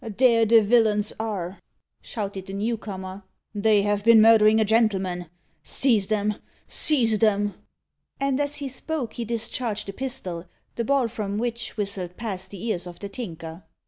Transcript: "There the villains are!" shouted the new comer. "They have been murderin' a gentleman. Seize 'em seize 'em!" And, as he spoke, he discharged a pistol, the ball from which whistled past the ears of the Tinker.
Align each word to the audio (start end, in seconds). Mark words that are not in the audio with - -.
"There 0.17 0.45
the 0.47 0.63
villains 0.63 1.13
are!" 1.19 1.59
shouted 2.01 2.47
the 2.47 2.53
new 2.53 2.75
comer. 2.75 3.21
"They 3.53 3.83
have 3.83 4.03
been 4.03 4.19
murderin' 4.19 4.57
a 4.59 4.65
gentleman. 4.65 5.27
Seize 5.61 6.11
'em 6.11 6.37
seize 6.67 7.21
'em!" 7.21 7.53
And, 8.19 8.39
as 8.39 8.55
he 8.55 8.67
spoke, 8.67 9.13
he 9.13 9.25
discharged 9.25 9.89
a 9.89 9.93
pistol, 9.93 10.47
the 10.73 10.83
ball 10.85 11.07
from 11.07 11.37
which 11.37 11.77
whistled 11.77 12.17
past 12.17 12.49
the 12.49 12.65
ears 12.65 12.87
of 12.87 12.97
the 12.97 13.09
Tinker. 13.09 13.61